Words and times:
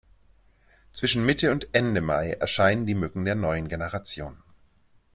Zwischen 0.91 1.23
Mitte 1.23 1.51
und 1.51 1.75
Ende 1.75 2.01
Mai 2.01 2.31
erscheinen 2.31 2.87
die 2.87 2.95
Mücken 2.95 3.23
der 3.23 3.35
neuen 3.35 3.67
Generation. 3.67 4.41